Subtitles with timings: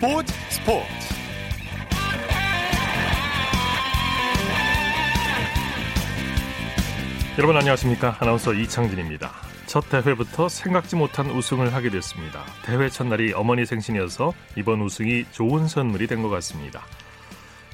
[0.00, 0.86] 스포츠 스포츠.
[7.38, 8.16] 여러분 안녕하십니까?
[8.18, 9.30] 아나운서 이창진입니다.
[9.66, 12.44] 첫 대회부터 생각지 못한 우승을 하게 됐습니다.
[12.64, 16.82] 대회 첫날이 어머니 생신이어서 이번 우승이 좋은 선물이 된 것 같습니다.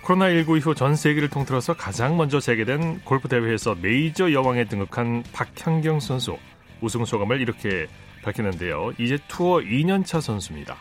[0.03, 6.37] 코로나19 이후 전 세계를 통틀어서 가장 먼저 재개된 골프 대회에서 메이저 여왕에 등극한 박향경 선수.
[6.81, 7.87] 우승 소감을 이렇게
[8.23, 8.93] 밝혔는데요.
[8.99, 10.77] 이제 투어 2년차 선수입니다.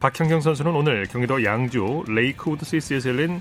[0.00, 3.40] 박현경 선수는 오늘 경기도 양주 레이크우드 CC에서 열린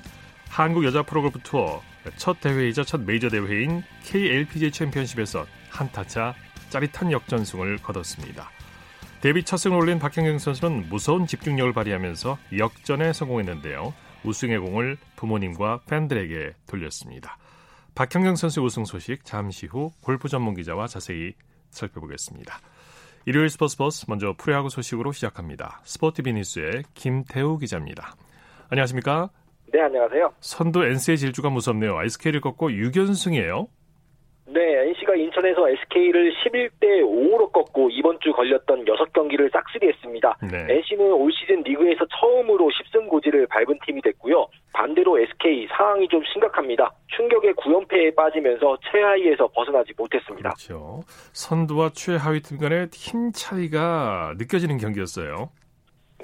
[0.50, 1.82] 한국 여자 프로골프 투어
[2.18, 6.36] 첫 대회이자 첫 메이저 대회인 KLPGA 챔피언십에서 한타차
[6.70, 8.50] 짜릿한 역전승을 거뒀습니다.
[9.22, 13.94] 데뷔 첫 승을 올린 박현경 선수는 무서운 집중력을 발휘하면서 역전에 성공했는데요.
[14.24, 17.38] 우승의 공을 부모님과 팬들에게 돌렸습니다.
[17.96, 21.34] 박현경 선수 우승 소식 잠시 후 골프 전문 기자와 자세히
[21.70, 22.60] 살펴보겠습니다.
[23.26, 25.80] 일요일 스포츠 버스 먼저 프로야구 소식으로 시작합니다.
[25.86, 28.16] 스포티비 뉴스의 김태우 기자입니다.
[28.70, 29.30] 안녕하십니까?
[29.72, 30.34] 네, 안녕하세요.
[30.42, 32.02] 선두 NC의 질주가 무섭네요.
[32.04, 33.68] SK를 꺾고 6연승이에요.
[34.54, 40.38] 네, NC가 인천에서 SK를 11대 5로 꺾고 이번 주 걸렸던 6경기를 싹쓸이했습니다.
[40.52, 40.76] 네.
[40.76, 44.48] NC는 올 시즌 리그에서 처음으로 10승 고지를 밟은 팀이 됐고요.
[44.72, 46.94] 반대로 SK 상황이 좀 심각합니다.
[47.18, 50.52] 충격의 9연패에 빠지면서 최하위에서 벗어나지 못했습니다.
[50.52, 51.02] 그렇죠.
[51.32, 55.50] 선두와 최하위 팀 간의 힘 차이가 느껴지는 경기였어요.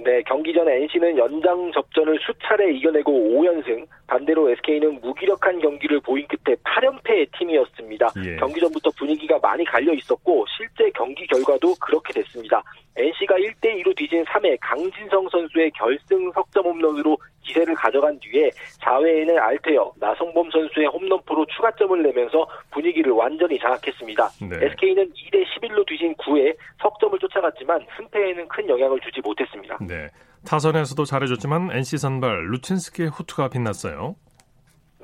[0.01, 6.55] 네, 경기 전 NC는 연장 접전을 수차례 이겨내고 5연승, 반대로 SK는 무기력한 경기를 보인 끝에
[6.55, 8.07] 8연패의 팀이었습니다.
[8.25, 8.35] 예.
[8.37, 12.63] 경기 전부터 분위기가 많이 갈려 있었고 실제 경기 결과도 그렇게 됐습니다.
[12.97, 18.49] NC가 1대 2로 뒤진 3회 강진성 선수의 결승 석점 홈런으로 기세를 가져간 뒤에
[18.81, 24.29] 4회에는 알테어 나성범 선수의 홈런포로 추가점을 내면서 분위기를 완전히 장악했습니다.
[24.49, 24.65] 네.
[24.65, 29.77] SK는 2대 11로 뒤진 9회 석점을 쫓아갔지만 승패에는 큰 영향을 주지 못했습니다.
[29.87, 30.09] 네.
[30.45, 34.15] 타선에서도 잘해줬지만 NC 선발 루친스키의 호투가 빛났어요.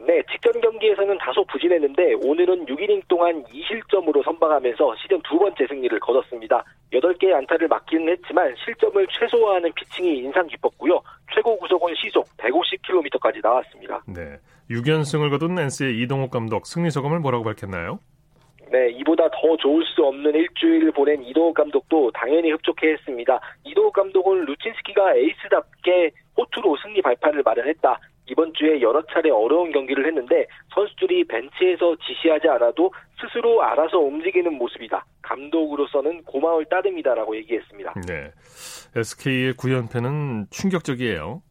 [0.08, 6.64] 네, 직전 경기에서는 다소 부진했는데 오늘은 6이닝 동안 2실점으로 선방하면서 시즌 두 번째 승리를 거뒀습니다.
[6.94, 11.02] 8개의 안타를 맞기는 했지만 실점을 최소화하는 피칭이 인상 깊었고요.
[11.34, 14.04] 최고 구속은 시속 150km까지 나왔습니다.
[14.08, 14.38] 네,
[14.70, 18.00] 6연승을 거둔 NC의 이동욱 감독 승리 소감을 뭐라고 밝혔나요?
[18.76, 23.40] 네, 이보다 더 좋을 수 없는 일주일을 보낸 이동욱 감독도 당연히 흡족해 했습니다.
[23.64, 27.98] 이동욱 감독은 루친스키가 에이스답게 호투로 승리 발판을 마련했다.
[28.30, 32.92] 이번 주에 여러 차례 어려운 경기를 했는데 선수들이 벤치에서 지시하지 않아도
[33.22, 35.06] 스스로 알아서 움직이는 모습이다.
[35.22, 37.94] 감독으로서는 고마울 따름이다라고 얘기했습니다.
[38.06, 38.34] 네.
[38.94, 41.42] SK의 9연패는 충격적이에요.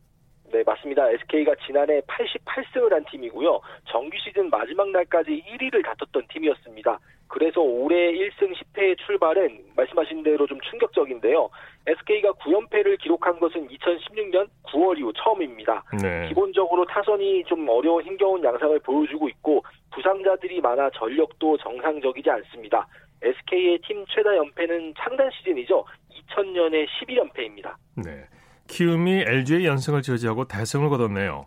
[0.55, 1.11] 네, 맞습니다.
[1.11, 3.61] SK가 지난해 88승을 한 팀이고요.
[3.91, 6.99] 정규 시즌 마지막 날까지 1위를 다퉜던 팀이었습니다.
[7.29, 11.49] 그래서 올해 1승 10패의 출발은 말씀하신 대로 좀 충격적인데요.
[11.87, 15.83] SK가 9연패를 기록한 것은 2016년 9월 이후 처음입니다.
[16.03, 16.29] 네.
[16.29, 22.87] 기본적으로 타선이 좀 어려운 힘겨운 양상을 보여주고 있고 부상자들이 많아 전력도 정상적이지 않습니다.
[23.23, 25.85] SK의 팀 최다 연패는 창단 시즌이죠.
[26.11, 27.75] 2000년에 12연패입니다.
[28.05, 28.27] 네.
[28.69, 31.47] 키움이 LG의 연승을 저지하고 대승을 거뒀네요.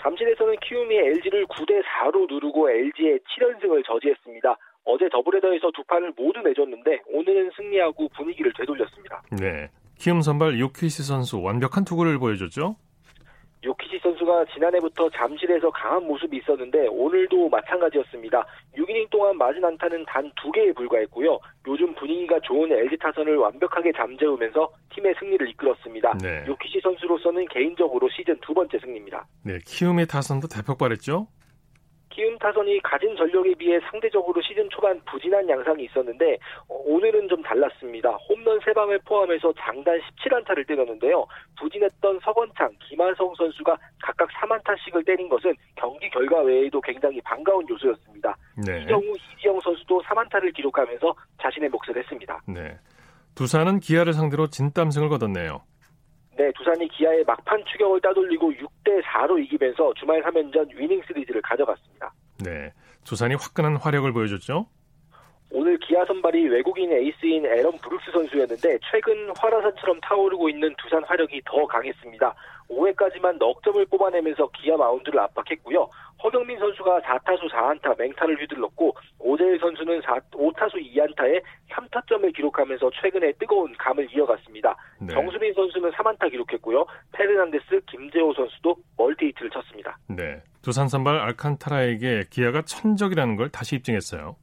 [0.00, 4.56] 잠실에서는 키움이 LG를 9대 4로 누르고 LG의 7연승을 저지했습니다.
[4.84, 9.22] 어제 더블헤더에서 두 판을 모두 내줬는데 오늘은 승리하고 분위기를 되돌렸습니다.
[9.40, 9.70] 네.
[9.98, 12.76] 키움 선발 요키시 선수 완벽한 투구를 보여줬죠?
[13.64, 18.44] 요키시 선수가 지난해부터 잠실에서 강한 모습이 있었는데 오늘도 마찬가지였습니다.
[18.76, 21.38] 6이닝 동안 맞은 안타는 단 두 개에 불과했고요.
[21.66, 26.18] 요즘 분위기가 좋은 LG 타선을 완벽하게 잠재우면서 팀의 승리를 이끌었습니다.
[26.18, 26.44] 네.
[26.46, 29.26] 요키시 선수로서는 개인적으로 시즌 두 번째 승리입니다.
[29.44, 31.26] 네, 키움의 타선도 대폭발했죠?
[32.14, 36.38] 키움 타선이 가진 전력에 비해 상대적으로 시즌 초반 부진한 양상이 있었는데
[36.68, 38.10] 어, 오늘은 좀 달랐습니다.
[38.28, 41.26] 홈런 3방을 포함해서 장단 17안타를 때렸는데요.
[41.58, 48.36] 부진했던 서건창, 김한성 선수가 각각 3안타씩을 때린 것은 경기 결과 외에도 굉장히 반가운 요소였습니다.
[48.64, 48.82] 네.
[48.82, 49.02] 이정우,
[49.36, 52.40] 이지영 선수도 3안타를 기록하면서 자신의 몫을 했습니다.
[52.46, 52.78] 네.
[53.34, 55.62] 두산은 기아를 상대로 진땀승을 거뒀네요.
[56.36, 62.12] 네, 두산이 기아의 막판 추격을 따돌리고 6대 4로 이기면서 주말 3연전 위닝 시리즈를 가져갔습니다.
[62.44, 62.72] 네,
[63.04, 64.66] 두산이 화끈한 화력을 보여줬죠.
[65.50, 71.64] 오늘 기아 선발이 외국인 에이스인 에런 브룩스 선수였는데 최근 활화산처럼 타오르고 있는 두산 화력이 더
[71.66, 72.34] 강했습니다.
[72.68, 75.88] 5회까지만 넉 점을 뽑아내면서 기아 마운드를 압박했고요.
[76.24, 83.74] 허경민 선수가 4타수 4안타 맹타를 휘둘렀고 오재일 선수는 4, 5타수 2안타에 3타점을 기록하면서 최근에 뜨거운
[83.78, 84.76] 감을 이어갔습니다.
[85.00, 85.14] 네.
[85.14, 86.84] 정수빈 선수는 3안타 기록했고요.
[87.12, 89.96] 페르난데스, 김재호 선수도 멀티히트를 쳤습니다.
[90.08, 90.42] 네.
[90.60, 94.36] 두산 선발 알칸타라에게 기아가 천적이라는 걸 다시 입증했어요.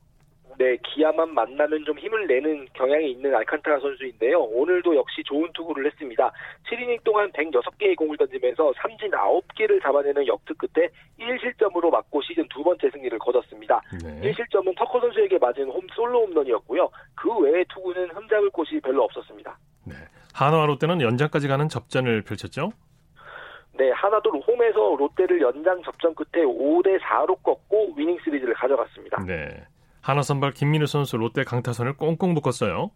[0.62, 4.42] 네, 기아만 만나면 좀 힘을 내는 경향이 있는 알칸타라 선수인데요.
[4.42, 6.32] 오늘도 역시 좋은 투구를 했습니다.
[6.70, 10.88] 7이닝 동안 106개의 공을 던지면서 삼진 9개를 잡아내는 역투 끝에
[11.20, 13.82] 1실점으로 맞고 시즌 두 번째 승리를 거뒀습니다.
[14.04, 14.32] 네.
[14.32, 16.88] 1실점은 터커 선수에게 맞은 홈 솔로 홈런이었고요.
[17.16, 19.58] 그 외의 투구는 흠잡을 곳이 별로 없었습니다.
[19.88, 19.96] 네.
[20.36, 22.72] 한화와 롯데는 연장까지 가는 접전을 펼쳤죠?
[23.74, 29.24] 네, 하나도 홈에서 롯데를 연장 접전 끝에 5대 4로 꺾고 위닝 시리즈를 가져갔습니다.
[29.26, 29.66] 네.
[30.02, 32.92] 하나 선발 김민우 선수 롯데 강타선을 꽁꽁 묶었어요.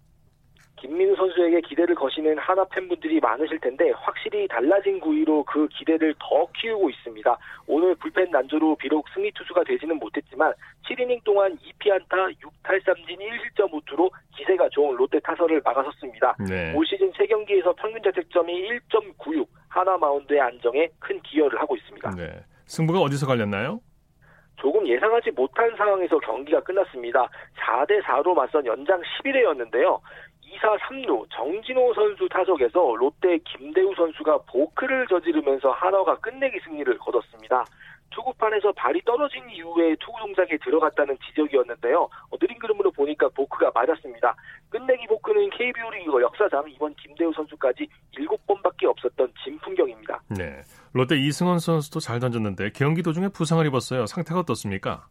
[0.77, 6.89] 김민우 선수에게 기대를 거시는 하나 팬분들이 많으실 텐데 확실히 달라진 구위로 그 기대를 더 키우고
[6.89, 7.37] 있습니다.
[7.67, 10.53] 오늘 불펜 난조로 비록 승리 투수가 되지는 못했지만
[10.87, 16.35] 7이닝 동안 2피안타 6탈삼진 1실점 우투로 기세가 좋은 롯데 타선을 막아섰습니다.
[16.47, 16.73] 네.
[16.75, 18.53] 올 시즌 3경기에서 평균 자책점이
[18.89, 22.11] 1.96 하나 마운드의 안정에 큰 기여를 하고 있습니다.
[22.11, 22.43] 네.
[22.65, 23.79] 승부가 어디서 갈렸나요?
[24.57, 27.27] 조금 예상하지 못한 상황에서 경기가 끝났습니다.
[27.57, 29.99] 4대 4로 맞선 연장 11회였는데요.
[30.55, 37.65] 2사 3루 정진호 선수 타석에서 롯데 김대우 선수가 보크를 저지르면서 한화가 끝내기 승리를 거뒀습니다.
[38.11, 42.01] 투구판에서 발이 떨어진 이후에 투구 동작에 들어갔다는 지적이었는데요.
[42.29, 44.35] 어, 느린 그림으로 보니까 보크가 맞았습니다.
[44.69, 47.87] 끝내기 보크는 KBO 리그 역사상 이번 김대우 선수까지
[48.17, 50.21] 7번밖에 없었던 진풍경입니다.
[50.29, 50.61] 네.
[50.93, 54.05] 롯데 이승원 선수도 잘 던졌는데 경기 도중에 부상을 입었어요.
[54.05, 55.07] 상태가 어떻습니까?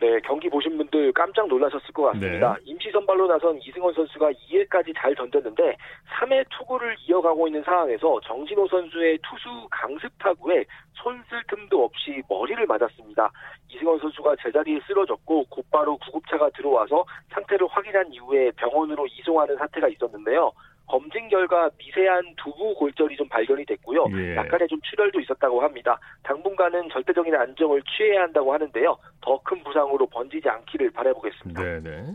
[0.00, 2.54] 네, 경기 보신 분들 깜짝 놀라셨을 것 같습니다.
[2.54, 2.60] 네.
[2.64, 5.76] 임시 선발로 나선 이승원 선수가 2회까지 잘 던졌는데
[6.18, 10.64] 3회 투구를 이어가고 있는 상황에서 정진호 선수의 투수 강습 타구에
[10.94, 13.30] 손쓸 틈도 없이 머리를 맞았습니다.
[13.68, 20.50] 이승원 선수가 제자리에 쓰러졌고 곧바로 구급차가 들어와서 상태를 확인한 이후에 병원으로 이송하는 사태가 있었는데요.
[20.90, 24.06] 검진 결과 미세한 두부 골절이 좀 발견이 됐고요.
[24.16, 24.34] 예.
[24.34, 25.98] 약간의 좀 출혈도 있었다고 합니다.
[26.24, 28.98] 당분간은 절대적인 안정을 취해야 한다고 하는데요.
[29.20, 31.62] 더 큰 부상으로 번지지 않기를 바라보겠습니다.
[31.62, 32.14] 네네.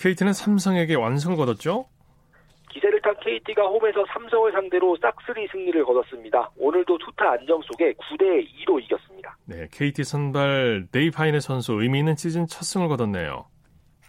[0.00, 1.86] KT는 삼성에게 완승을 거뒀죠?
[2.70, 6.50] 기세를 탄 KT가 홈에서 삼성을 상대로 싹쓸이 승리를 거뒀습니다.
[6.58, 9.34] 오늘도 투타 안정 속에 9대 2로 이겼습니다.
[9.46, 13.46] 네, KT 선발 네이파이네 선수 의미 있는 시즌 첫 승을 거뒀네요.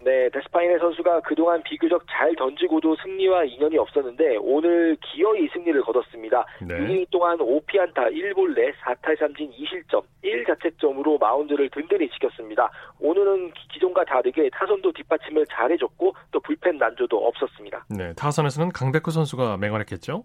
[0.07, 6.45] 네, 데스파이네 선수가 그동안 비교적 잘 던지고도 승리와 인연이 없었는데 오늘 기어이 승리를 거뒀습니다.
[6.65, 6.75] 네.
[6.75, 12.71] 2이닝 동안 5피안타 1볼레 4탈3진 2실점 1자책점으로 마운드를 든든히 지켰습니다.
[13.01, 17.87] 오늘은 기존과 다르게 타선도 뒷받침을 잘해줬고 또 불펜 난조도 없었습니다.
[17.89, 20.23] 네, 타선에서는 강백호 선수가 맹활약했죠?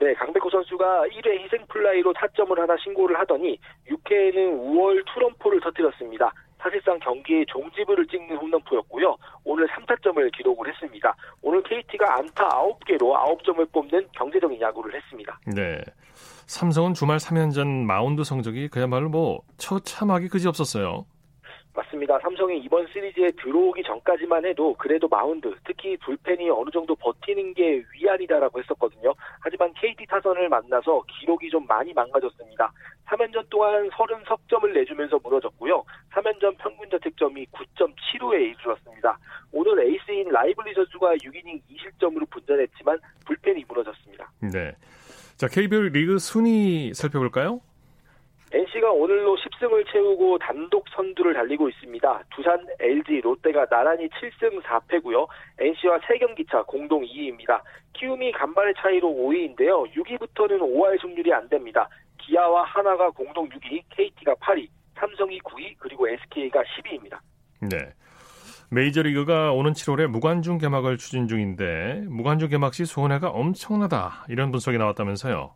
[0.00, 3.58] 네, 강백호 선수가 1회 희생플라이로 타점을 하나 신고를 하더니
[3.88, 6.32] 6회에는 우월 투런포를 터뜨렸습니다.
[6.60, 9.16] 사실상 경기의 종지부를 찍는 홈런포였고요.
[9.44, 11.14] 오늘 3타점을 기록을 했습니다.
[11.42, 15.38] 오늘 KT가 안타 9개로 9점을 뽑는 경제적인 야구를 했습니다.
[15.46, 15.80] 네.
[16.46, 21.06] 삼성은 주말 3연전 마운드 성적이 그야말로 뭐 처참하기 그지없었어요.
[21.72, 22.18] 맞습니다.
[22.18, 28.58] 삼성이 이번 시리즈에 들어오기 전까지만 해도 그래도 마운드, 특히 불펜이 어느 정도 버티는 게 위안이다라고
[28.58, 29.14] 했었거든요.
[29.40, 32.72] 하지만 KT 타선을 만나서 기록이 좀 많이 망가졌습니다.
[33.06, 35.84] 3연전 동안 30석점을 내주면서 무너졌고요.
[37.20, 39.18] 3연전 평균 자책점이 9.75에 이르렀습니다.
[39.52, 44.32] 오늘 에이스인 라이블리 선수가 6이닝 2실점으로 분전했지만 불펜이 무너졌습니다.
[44.40, 44.74] 네.
[45.36, 47.60] 자, KBO 리그 순위 살펴볼까요?
[48.52, 52.24] NC가 오늘로 10승을 채우고 단독 선두를 달리고 있습니다.
[52.34, 55.28] 두산, LG, 롯데가 나란히 7승 4패고요.
[55.58, 57.60] NC와 3경기 차 공동 2위입니다.
[57.92, 59.94] 키움이 간발의 차이로 5위인데요.
[59.94, 61.88] 6위부터는 5할 승률이 안 됩니다.
[62.18, 64.68] 기아와 하나가 공동 6위, KT가 8위,
[65.00, 67.18] 삼성이 9위, 그리고 SK가 10위입니다.
[67.62, 67.78] 네.
[68.70, 75.54] 메이저리그가 오는 7월에 무관중 개막을 추진 중인데 무관중 개막 시 손해가 엄청나다 이런 분석이 나왔다면서요.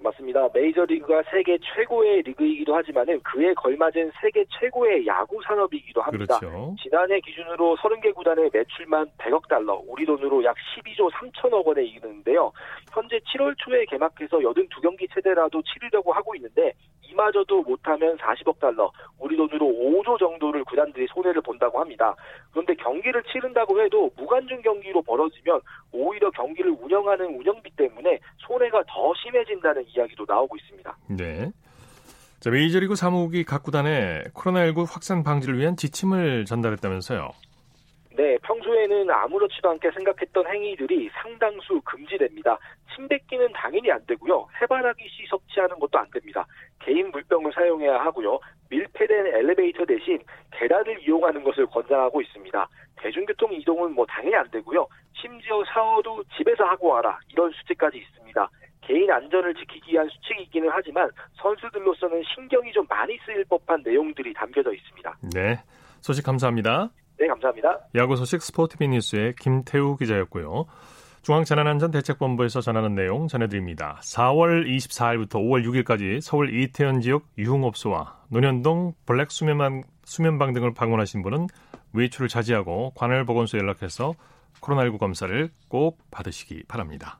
[0.00, 0.27] 맞습니다.
[0.52, 6.38] 메이저리그가 세계 최고의 리그이기도 하지만은 그에 걸맞은 세계 최고의 야구 산업이기도 합니다.
[6.38, 6.76] 그렇죠.
[6.80, 12.52] 지난해 기준으로 30개 구단의 매출만 100억 달러, 우리 돈으로 약 12조 3천억 원에 이르는데요.
[12.92, 19.66] 현재 7월 초에 개막해서 82경기 체대라도 치르려고 하고 있는데 이마저도 못하면 40억 달러, 우리 돈으로
[19.66, 22.14] 5조 정도를 구단들이 손해를 본다고 합니다.
[22.50, 25.60] 그런데 경기를 치른다고 해도 무관중 경기로 벌어지면
[25.92, 30.96] 오히려 경기를 운영하는 운영비 때문에 손해가 더 심해진다는 이야기도 나오고 있습니다.
[31.08, 31.50] 네.
[32.40, 37.30] 자, 메이저리그 사무국이 각 구단에 코로나19 확산 방지를 위한 지침을 전달했다면서요.
[38.16, 42.58] 네, 평소에는 아무렇지도 않게 생각했던 행위들이 상당수 금지됩니다.
[42.94, 44.46] 침 뱉기는 당연히 안 되고요.
[44.60, 46.44] 해바라기 씨 섭취하는 것도 안 됩니다.
[46.80, 48.40] 개인 물병을 사용해야 하고요.
[48.70, 50.18] 밀폐된 엘리베이터 대신
[50.52, 52.68] 계단을 이용하는 것을 권장하고 있습니다.
[52.96, 54.86] 대중교통 이동은 뭐 당연히 안 되고요.
[55.12, 57.18] 심지어 샤워도 집에서 하고 와라.
[57.32, 58.50] 이런 수칙까지 있습니다.
[58.88, 65.18] 개인 안전을 지키기 위한 수칙이기는 하지만 선수들로서는 신경이 좀 많이 쓰일 법한 내용들이 담겨져 있습니다.
[65.34, 65.62] 네.
[66.00, 66.88] 소식 감사합니다.
[67.18, 67.78] 네, 감사합니다.
[67.96, 70.66] 야구 소식 스포티비 뉴스의 김태우 기자였고요.
[71.22, 73.98] 중앙재난안전대책본부에서 전하는 내용 전해드립니다.
[74.02, 81.48] 4월 24일부터 5월 6일까지 서울 이태원 지역 유흥업소와 논현동 블랙 수면방, 수면방 등을 방문하신 분은
[81.92, 84.14] 외출을 자제하고 관할 보건소에 연락해서
[84.62, 87.18] 코로나19 검사를 꼭 받으시기 바랍니다.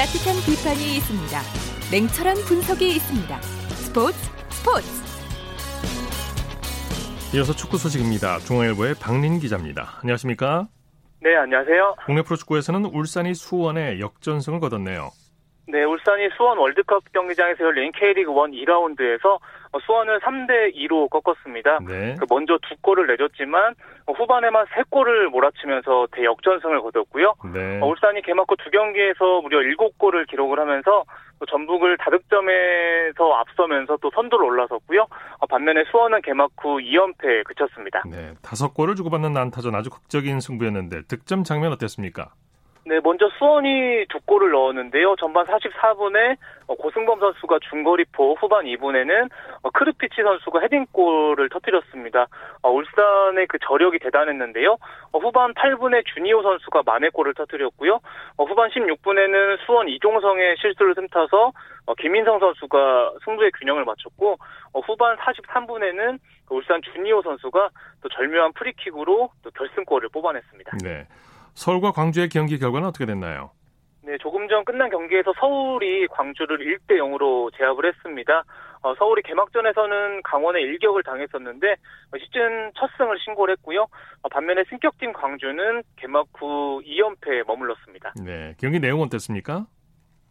[0.00, 1.40] 따뜻한 비판이 있습니다.
[1.92, 3.38] 냉철한 분석이 있습니다.
[3.42, 4.16] 스포츠
[4.48, 4.88] 스포츠
[7.34, 8.38] 이어서 축구 소식입니다.
[8.38, 9.98] 중앙일보의 박린 기자입니다.
[10.00, 10.68] 안녕하십니까?
[11.20, 11.96] 네, 안녕하세요.
[12.06, 15.10] 국내 프로축구에서는 울산이 수원에 역전승을 거뒀네요.
[15.66, 19.38] 네, 울산이 수원 월드컵 경기장에서 열린 K리그 1 2라운드에서
[19.86, 21.78] 수원을 3대 2로 꺾었습니다.
[21.86, 22.16] 네.
[22.18, 23.74] 그 먼저 두 골을 내줬지만
[24.06, 27.34] 후반에만 세 골을 몰아치면서 대역전승을 거뒀고요.
[27.54, 27.80] 네.
[27.80, 31.04] 울산이 개막 후 두 경기에서 무려 7골을 기록을 하면서
[31.48, 35.06] 전북을 다득점에서 앞서면서 또 선두로 올라섰고요.
[35.48, 38.02] 반면에 수원은 개막 후 2연패에 그쳤습니다.
[38.10, 42.32] 네, 다섯 골을 주고받는 난타전 아주 극적인 승부였는데 득점 장면 어땠습니까?
[42.90, 45.14] 네, 먼저 수원이 두 골을 넣었는데요.
[45.14, 49.30] 전반 44분에 어, 고승범 선수가 중거리포, 후반 2분에는
[49.62, 52.26] 어, 크르피치 선수가 헤딩골을 터뜨렸습니다.
[52.62, 54.76] 어, 울산의 그 저력이 대단했는데요.
[55.12, 58.00] 후반 8분에 주니오 선수가 만회골을 터뜨렸고요.
[58.36, 61.52] 후반 16분에는 수원 이종성의 실수를 틈타서
[61.96, 64.36] 김인성 선수가 승부의 균형을 맞췄고
[64.84, 67.70] 후반 43분에는 그 울산 주니오 선수가
[68.02, 70.78] 또 절묘한 프리킥으로 또 결승골을 뽑아냈습니다.
[70.82, 71.06] 네.
[71.60, 73.50] 서울과 광주의 경기 결과는 어떻게 됐나요?
[74.02, 78.44] 네, 조금 전 끝난 경기에서 서울이 광주를 1대 0으로 제압을 했습니다.
[78.80, 83.82] 어, 서울이 개막전에서는 강원에 일격을 당했었는데 어, 시즌 첫 승을 신고를 했고요.
[84.22, 88.14] 어, 반면에 승격팀 광주는 개막 후 2연패에 머물렀습니다.
[88.24, 89.66] 네, 경기 내용 어땠습니까?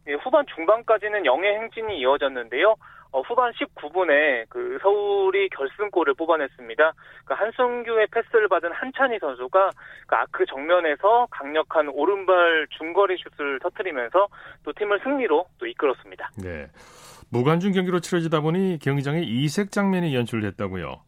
[0.06, 2.74] 네, 후반 중반까지는 영의 행진이 이어졌는데요.
[3.12, 6.94] 어, 후반 19분에 그 서울이 결승골을 뽑아냈습니다.
[7.26, 9.70] 그 한승규의 패스를 받은 한찬희 선수가
[10.08, 14.28] 그 아크 정면에서 강력한 오른발 중거리 슛을 터뜨리면서
[14.64, 16.30] 또 팀을 승리로 또 이끌었습니다.
[16.44, 16.68] 네.
[17.32, 21.02] 무관중 경기로 치러지다 보니 경기장에 이색 장면이 연출됐다고요.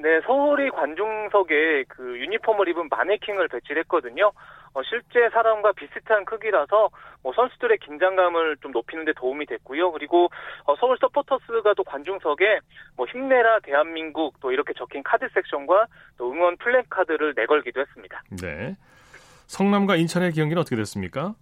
[0.00, 4.30] 네, 서울이 관중석에 그 유니폼을 입은 마네킹을 배치를 했거든요.
[4.74, 6.90] 어, 실제 사람과 비슷한 크기라서
[7.22, 9.92] 뭐 선수들의 긴장감을 좀 높이는 데 도움이 됐고요.
[9.92, 10.28] 그리고
[10.64, 12.60] 어, 서울 서포터스가 또 관중석에
[12.96, 18.22] 뭐 힘내라 대한민국 또 이렇게 적힌 카드 섹션과 또 응원 플랜카드를 내걸기도 했습니다.
[18.40, 18.76] 네.
[19.46, 21.34] 성남과 인천의 경기는 어떻게 됐습니까?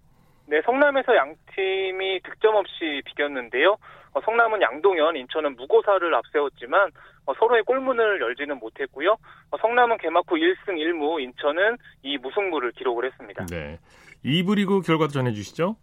[0.49, 3.77] 네, 성남에서 양 팀이 득점 없이 비겼는데요.
[4.13, 6.91] 어, 성남은 양동현, 인천은 무고사를 앞세웠지만
[7.27, 9.17] 어, 서로의 골문을 열지는 못했고요.
[9.51, 13.47] 어, 성남은 개막 후 1승 1무, 인천은 이 무승부를 기록을 했습니다.
[13.47, 13.79] 네.
[14.25, 15.77] 2부 리그 결과도 전해주시죠.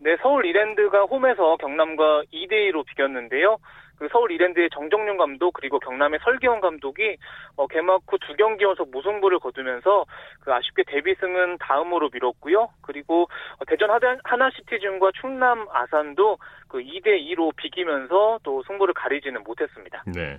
[0.00, 3.58] 네, 서울 이랜드가 홈에서 경남과 2대 2로 비겼는데요.
[4.00, 7.18] 그 서울 이랜드의 정정윤 감독 그리고 경남의 설기현 감독이
[7.56, 10.06] 어, 개막 후 두 경기 연속 무승부를 거두면서
[10.40, 12.68] 그 아쉽게 데뷔승은 다음으로 미뤘고요.
[12.80, 13.24] 그리고
[13.58, 16.38] 어, 대전 하나 시티즌과 충남 아산도
[16.68, 20.02] 그 2대 2로 비기면서 또 승부를 가리지는 못했습니다.
[20.06, 20.38] 네.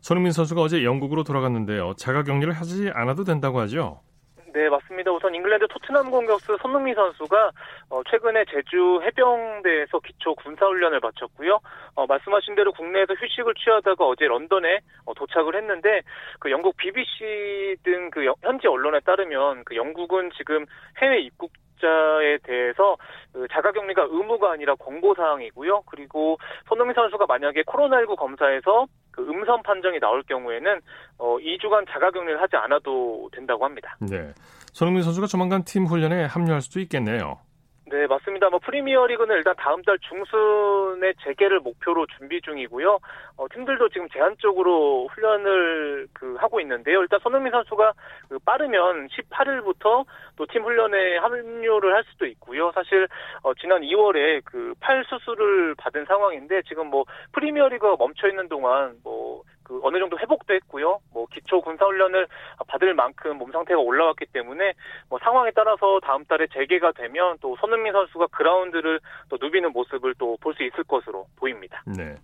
[0.00, 1.94] 손흥민 선수가 어제 영국으로 돌아갔는데요.
[1.94, 4.00] 자가 격리를 하지 않아도 된다고 하죠.
[4.54, 5.10] 네, 맞습니다.
[5.10, 7.50] 우선 잉글랜드 토트넘 공격수 손흥민 선수가
[7.90, 11.58] 어, 최근에 제주 해병대에서 기초 군사훈련을 마쳤고요.
[11.96, 16.02] 어, 말씀하신 대로 국내에서 휴식을 취하다가 어제 런던에 어, 도착을 했는데
[16.38, 20.66] 그 영국 BBC 등 그 현지 언론에 따르면 그 영국은 지금
[21.02, 21.50] 해외 입국
[21.80, 22.96] 자에 대해서
[23.32, 25.82] 그 자가격리가 의무가 아니라 권고사항이고요.
[25.86, 26.38] 그리고
[26.68, 30.80] 손흥민 선수가 만약에 코로나19 검사에서 그 음성 판정이 나올 경우에는
[31.18, 33.96] 어 2주간 자가격리를 하지 않아도 된다고 합니다.
[34.00, 34.32] 네.
[34.72, 37.38] 손흥민 선수가 조만간 팀 훈련에 합류할 수도 있겠네요.
[37.94, 38.50] 네, 맞습니다.
[38.50, 42.98] 뭐 프리미어 리그는 일단 다음 달 중순에 재개를 목표로 준비 중이고요.
[43.36, 47.02] 어, 팀들도 지금 제한적으로 훈련을 그 하고 있는데요.
[47.02, 47.92] 일단 손흥민 선수가
[48.30, 50.04] 그 빠르면 18일부터
[50.36, 52.72] 또 팀 훈련에 합류를 할 수도 있고요.
[52.72, 53.06] 사실
[53.44, 58.96] 어, 지난 2월에 그 팔 수술을 받은 상황인데 지금 뭐 프리미어 리그가 멈춰 있는 동안
[59.04, 61.00] 뭐 그 어느 정도 회복도 했고요.
[61.12, 62.26] 뭐 기초 군사 훈련을
[62.68, 64.74] 받을 만큼 몸 상태가 올라왔기 때문에
[65.08, 70.36] 뭐 상황에 따라서 다음 달에 재개가 되면 또 손흥민 선수가 그라운드를 또 누비는 모습을 또
[70.40, 71.82] 볼 수 있을 것으로 보입니다.
[71.86, 72.14] 네.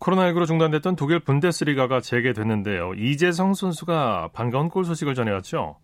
[0.00, 2.92] 코로나19로 중단됐던 독일 분데스리가가 재개됐는데요.
[2.94, 5.76] 이재성 선수가 반가운 골 소식을 전해왔죠.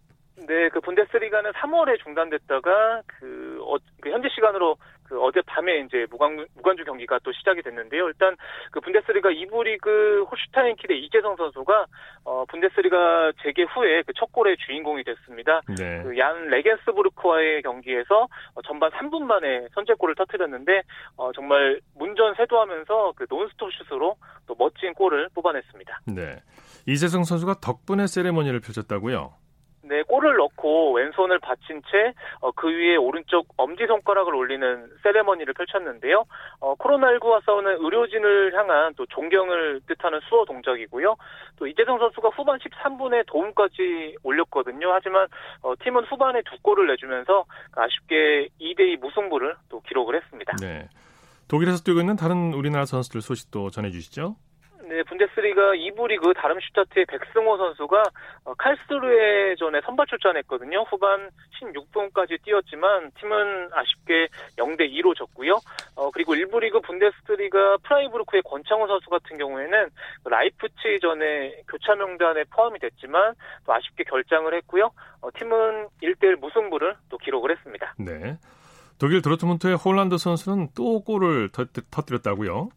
[0.46, 4.76] 네, 그 분데스리가는 3월에 중단됐다가 그, 어, 그 현지 시간으로
[5.10, 8.06] 그 어젯밤에 이제 무관, 무관중 경기가 또 시작이 됐는데요.
[8.06, 8.36] 일단
[8.70, 11.86] 그 분데스리가 2부 리그 호슈타인 킬의 이재성 선수가
[12.24, 15.62] 어, 분데스리가 재개 후에 그 첫 골의 주인공이 됐습니다.
[15.78, 16.02] 네.
[16.02, 20.82] 그얀 레겐스부르크와의 경기에서 어, 전반 3분 만에 선제골을 터뜨렸는데
[21.16, 26.00] 어, 정말 문전 세도하면서 그 논스톱 슛으로 또 멋진 골을 뽑아냈습니다.
[26.08, 26.42] 네.
[26.86, 29.32] 이재성 선수가 덕분에 세레머니를 펼쳤다고요?
[29.90, 36.26] 네, 골을 넣고 왼손을 받친 채그 어, 위에 오른쪽 엄지손가락을 올리는 세레머니를 펼쳤는데요.
[36.60, 41.16] 어, 코로나19와 싸우는 의료진을 향한 또 존경을 뜻하는 수어 동작이고요.
[41.56, 44.92] 또 이재성 선수가 후반 13분에 도움까지 올렸거든요.
[44.92, 45.26] 하지만
[45.62, 50.54] 어, 팀은 후반에 두 골을 내주면서 아쉽게 2대2 무승부를 또 기록을 했습니다.
[50.60, 50.88] 네.
[51.48, 54.36] 독일에서 뛰고 있는 다른 우리나라 선수들 소식도 전해주시죠.
[54.88, 58.02] 네, 분데스리가 2부 리그 다름슈타트의 백승호 선수가
[58.44, 60.82] 어, 칼스루에전에 선발 출전했거든요.
[60.88, 65.60] 후반 16분까지 뛰었지만 팀은 아쉽게 0대 2로 졌고요.
[65.96, 69.90] 어, 그리고 1부 리그 분데스리가 프라이부르크의 권창훈 선수 같은 경우에는
[70.24, 73.34] 라이프치히전에 교체 명단에 포함이 됐지만
[73.66, 74.90] 또 아쉽게 결장을 했고요.
[75.20, 77.94] 어, 팀은 1대1 무승부를 또 기록을 했습니다.
[77.98, 78.38] 네.
[78.98, 81.50] 독일 도르트문트의 홀란드 선수는 또 골을
[81.90, 82.68] 터뜨렸다고요?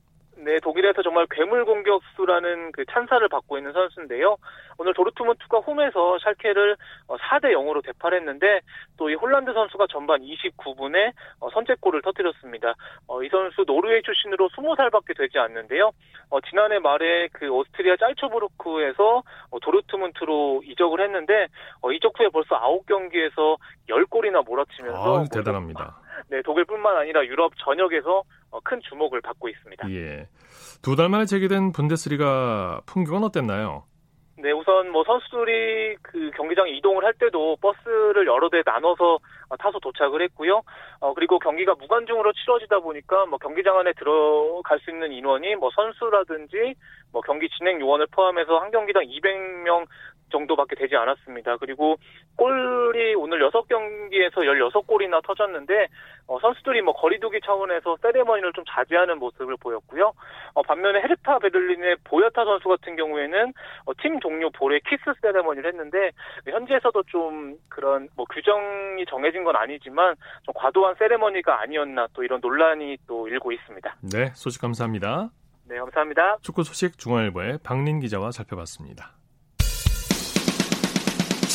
[0.44, 4.38] 네, 독일에서 정말 괴물 공격수라는 그 찬사를 받고 있는 선수인데요.
[4.77, 6.75] 오늘 도르트문트가 홈에서 샬케를
[7.08, 8.62] 4대 어, 0으로 대파했는데
[8.98, 12.74] 또 이 홀란드 선수가 전반 29분에 어, 선제골을 터뜨렸습니다.
[13.08, 15.92] 어, 이 선수 노르웨이 출신으로 20살밖에 되지 않는데요.
[16.50, 19.24] 지난해 말에 그 오스트리아 잘츠부르크에서
[19.62, 21.48] 도르트문트로 이적을 했는데
[21.94, 23.58] 이적 후에 벌써 9경기에서
[23.89, 25.98] 10골이나 몰아치면서 아, 대단합니다.
[26.30, 28.24] 네, 독일뿐만 아니라 유럽 전역에서
[28.63, 29.89] 큰 주목을 받고 있습니다.
[29.92, 30.27] 예.
[30.82, 33.84] 두 달 만에 재개된 분데스리가 풍경은 어땠나요?
[34.36, 39.20] 네, 우선 뭐 선수들이 그 경기장 이동을 할 때도 버스를 여러 대 나눠서
[39.60, 40.63] 타서 도착을 했고요.
[41.00, 46.74] 어, 그리고 경기가 무관중으로 치러지다 보니까 뭐 경기장 안에 들어갈 수 있는 인원이 뭐 선수라든지
[47.12, 49.86] 뭐 경기 진행 요원을 포함해서 한 경기당 200명
[50.34, 51.58] 정도밖에 되지 않았습니다.
[51.58, 51.98] 그리고
[52.36, 55.88] 골이 오늘 6경기에서 16골이나 터졌는데
[56.28, 60.12] 어, 선수들이 뭐 거리두기 차원에서 세레머니를 좀 자제하는 모습을 보였고요.
[60.54, 63.54] 어, 반면에 헤르타 베를린의 보야타 선수 같은 경우에는
[63.86, 66.12] 어, 팀 동료 볼에 키스 세레머니를 했는데
[66.50, 72.98] 현지에서도 좀 그런 뭐 규정이 정해진 건 아니지만 좀 과도한 세레머니가 아니었나 또 이런 논란이
[73.08, 73.96] 또 일고 있습니다.
[74.12, 75.30] 네, 소식 감사합니다.
[75.65, 76.38] 네, 감사합니다.
[76.41, 79.23] 축구 소식 중앙일보의 박린 기자와 살펴봤습니다.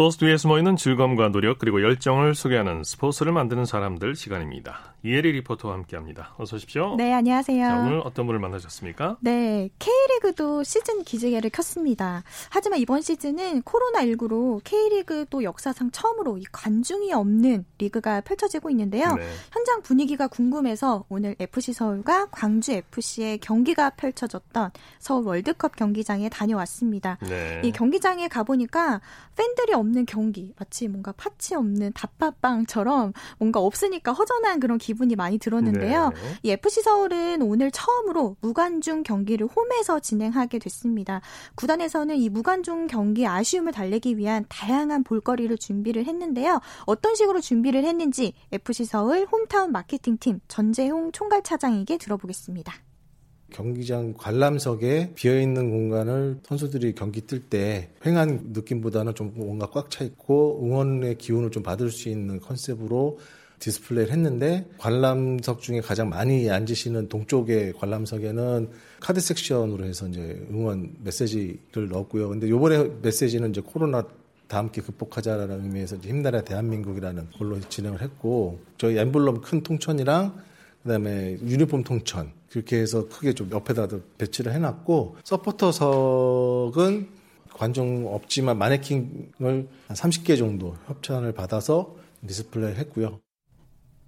[0.00, 4.94] 스포츠 뒤에 숨어있는 즐거움과 노력 그리고 열정을 소개하는 스포츠를 만드는 사람들 시간입니다.
[5.02, 6.34] 이혜리 리포터와 함께합니다.
[6.36, 6.94] 어서 오십시오.
[6.96, 7.66] 네, 안녕하세요.
[7.66, 9.16] 자, 오늘 어떤 분을 만나셨습니까?
[9.20, 12.22] 네, K리그도 시즌 기재회를 켰습니다.
[12.50, 19.14] 하지만 이번 시즌은 코로나19로 K리그 또 역사상 처음으로 이 관중이 없는 리그가 펼쳐지고 있는데요.
[19.14, 19.26] 네.
[19.52, 27.16] 현장 분위기가 궁금해서 오늘 FC 서울과 광주 FC의 경기가 펼쳐졌던 서울 월드컵 경기장에 다녀왔습니다.
[27.22, 27.62] 네.
[27.64, 29.00] 이 경기장에 가보니까
[29.36, 35.38] 팬들이 없는 경기, 마치 뭔가 파치 없는 다팟빵처럼 뭔가 없으니까 허전한 그런 기 분이 많이
[35.38, 36.10] 들었는데요.
[36.10, 36.14] 네.
[36.42, 41.20] 이 FC 서울은 오늘 처음으로 무관중 경기를 홈에서 진행하게 됐습니다.
[41.54, 46.60] 구단에서는 이 무관중 경기 아쉬움을 달래기 위한 다양한 볼거리를 준비를 했는데요.
[46.86, 52.72] 어떤 식으로 준비를 했는지 FC 서울 홈타운 마케팅팀 전재홍 총괄 차장에게 들어보겠습니다.
[53.52, 60.60] 경기장 관람석에 비어있는 공간을 선수들이 경기 뛸 때 횡한 느낌보다는 좀 뭔가 꽉 차 있고
[60.62, 63.18] 응원의 기운을 좀 받을 수 있는 컨셉으로
[63.60, 68.70] 디스플레이를 했는데 관람석 중에 가장 많이 앉으시는 동쪽의 관람석에는
[69.00, 72.30] 카드 섹션으로 해서 이제 응원 메시지를 넣었고요.
[72.30, 74.02] 근데 요번에 메시지는 이제 코로나
[74.48, 80.42] 다 함께 극복하자라는 의미에서 힘나라 대한민국이라는 걸로 진행을 했고 저희 엠블럼 큰 통천이랑
[80.82, 83.86] 그다음에 유니폼 통천 그렇게 해서 크게 좀 옆에다
[84.18, 87.08] 배치를 해놨고 서포터석은
[87.52, 91.94] 관중 없지만 마네킹을 한 30개 정도 협찬을 받아서
[92.26, 93.20] 디스플레이 했고요.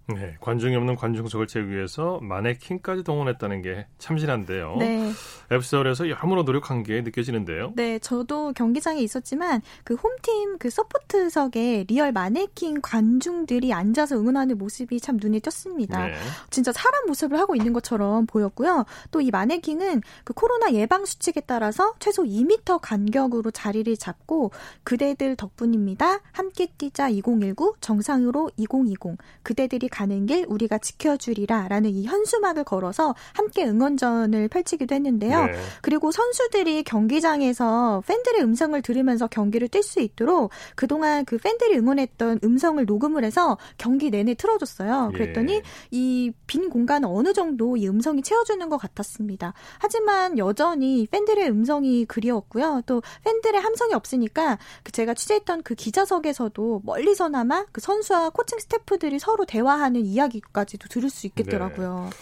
[0.09, 4.77] 네, 관중이 없는 관중석을 채우기 위해서 마네킹까지 동원했다는 게 참신한데요.
[4.79, 5.11] 네.
[5.51, 7.73] FC서울에서 여러모로 노력한 게 느껴지는데요.
[7.77, 15.19] 네, 저도 경기장에 있었지만 그 홈팀 그 서포트석에 real 마네킹 관중들이 앉아서 응원하는 모습이 참
[15.21, 16.07] 눈에 띄었습니다.
[16.07, 16.15] 네.
[16.51, 18.85] 진짜 사람 모습을 하고 있는 것처럼 보였고요.
[19.11, 24.51] 또 이 마네킹은 그 코로나 예방 수칙에 따라서 최소 2m 간격으로 자리를 잡고
[24.83, 26.21] 그대들 덕분입니다.
[26.33, 33.65] 함께 뛰자 2019 정상으로 2020 그대들이 가는 길 우리가 지켜주리라 라는 이 현수막을 걸어서 함께
[33.65, 35.47] 응원전을 펼치기도 했는데요.
[35.47, 35.53] 네.
[35.83, 42.85] 그리고 선수들이 경기장에서 팬들의 음성을 들으면서 경기를 뛸 수 있도록 그동안 그 팬들이 응원했던 음성을
[42.85, 45.11] 녹음을 해서 경기 내내 틀어줬어요.
[45.13, 45.17] 예.
[45.17, 45.63] 그랬더니 예.
[45.91, 49.53] 이빈 공간을 어느 정도 이 음성이 채워주는 것 같았습니다.
[49.79, 52.83] 하지만 여전히 팬들의 음성이 그리웠고요.
[52.87, 59.45] 또 팬들의 함성이 없으니까 그 제가 취재했던 그 기자석에서도 멀리서나마 그 선수와 코칭 스태프들이 서로
[59.45, 62.09] 대화 하는 이야기까지도 들을 수 있겠더라고요.
[62.11, 62.17] 네.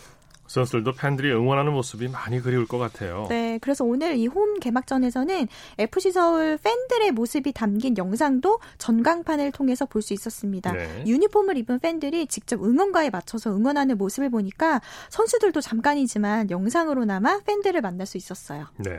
[0.50, 3.26] 선수들도 팬들이 응원하는 모습이 많이 그리울 것 같아요.
[3.28, 5.46] 네, 그래서 오늘 이 홈 개막전에서는
[5.78, 10.72] FC 서울 팬들의 모습이 담긴 영상도 전광판을 통해서 볼 수 있었습니다.
[10.72, 11.04] 네.
[11.06, 18.16] 유니폼을 입은 팬들이 직접 응원가에 맞춰서 응원하는 모습을 보니까 선수들도 잠깐이지만 영상으로나마 팬들을 만날 수
[18.16, 18.66] 있었어요.
[18.78, 18.98] 네,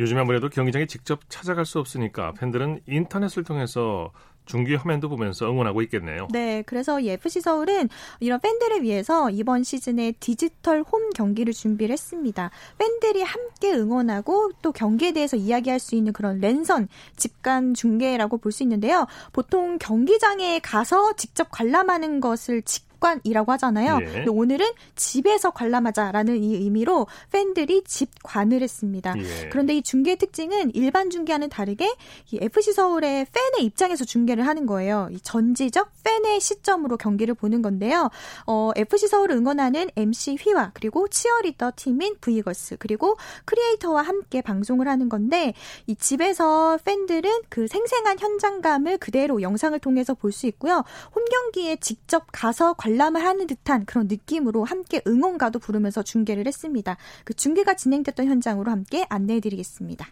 [0.00, 4.10] 요즘 아무래도 경기장에 직접 찾아갈 수 없으니까 팬들은 인터넷을 통해서
[4.48, 6.26] 중계 화면도 보면서 응원하고 있겠네요.
[6.32, 12.50] 네, 그래서 이 FC 서울은 이런 팬들을 위해서 이번 시즌에 디지털 홈 경기를 준비를 했습니다.
[12.78, 18.62] 팬들이 함께 응원하고 또 경기에 대해서 이야기할 수 있는 그런 랜선 집간 중계라고 볼 수
[18.62, 19.06] 있는데요.
[19.32, 23.98] 보통 경기장에 가서 직접 관람하는 것을 직 집관이라고 하잖아요.
[24.02, 24.24] 예.
[24.28, 29.14] 오늘은 집에서 관람하자라는 이 의미로 팬들이 집관을 했습니다.
[29.16, 29.48] 예.
[29.50, 31.94] 그런데 이 중계 특징은 일반 중계와는 다르게
[32.30, 35.08] 이 FC 서울의 팬의 입장에서 중계를 하는 거예요.
[35.12, 38.10] 이 전지적 팬의 시점으로 경기를 보는 건데요.
[38.46, 45.08] 어, FC 서울 응원하는 MC 휘와 그리고 치어리더 팀인 브이걸스 그리고 크리에이터와 함께 방송을 하는
[45.08, 45.54] 건데
[45.86, 50.84] 이 집에서 팬들은 그 생생한 현장감을 그대로 영상을 통해서 볼 수 있고요.
[51.16, 56.96] 홈 경기에 직접 가서 관 람을 하는 듯한 그런 느낌으로 함께 응원가도 부르면서 중계를 했습니다.
[57.24, 60.06] 그 중계가 진행됐던 현장으로 함께 안내해드리겠습니다.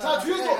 [0.00, 0.50] 자, 뒤에서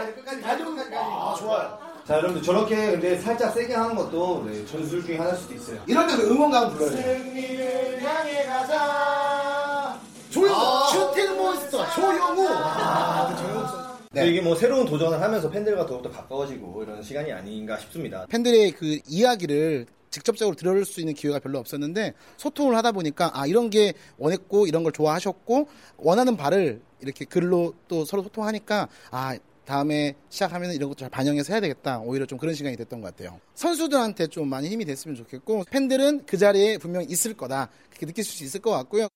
[0.95, 1.79] 아, 좋아요.
[2.07, 5.81] 자, 여러분들 저렇게 근데 살짝 세게 하는 것도 네, 전술 중에 하나일 수도 있어요.
[5.87, 7.19] 이럴 때 응원가 불러야 돼요.
[7.19, 10.01] 승리를 향해 가자.
[10.31, 12.49] 조용, 아~ 슈팅 몬스터 조영우.
[12.49, 14.27] 아, 그 조영우 네.
[14.27, 18.27] 이게 뭐 새로운 도전을 하면서 팬들과 더욱더 가까워지고 이런 시간이 아닌가 싶습니다.
[18.29, 23.71] 팬들의 그 이야기를 직접적으로 들을 수 있는 기회가 별로 없었는데 소통을 하다 보니까 아 이런
[23.71, 30.73] 게 원했고 이런 걸 좋아하셨고 원하는 바를 이렇게 글로 또 서로 소통하니까 아 다음에 시작하면
[30.73, 32.01] 이런 것도 잘 반영해서 해야 되겠다.
[32.01, 33.41] 오히려 좀 그런 시간이 됐던 것 같아요.
[33.55, 37.71] 선수들한테 좀 많이 힘이 됐으면 좋겠고 팬들은 그 자리에 분명 있을 거다.
[37.89, 39.09] 그렇게 느낄 수 있을 것 같고요.